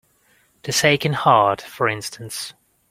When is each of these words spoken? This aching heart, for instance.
This 0.63 0.83
aching 0.83 1.13
heart, 1.13 1.61
for 1.61 1.87
instance. 1.87 2.55